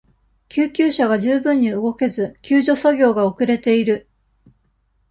[0.49, 4.07] 救急車が十分に動けず、救助作業が遅れている。